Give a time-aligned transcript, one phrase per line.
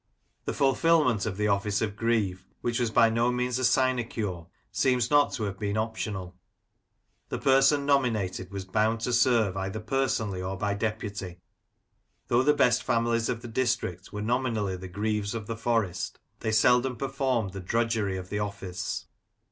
[0.45, 5.11] The fulfilment of the office of Greave, which was by no means a sinecure, seems
[5.11, 6.35] not to have been optional.
[7.29, 11.41] The person nominated was bound to serve either personally or by deputy.
[12.29, 16.51] Though the best families of the district were nominally the Greaves of the Forest, they
[16.51, 19.05] seldom performed the drudgery of the office.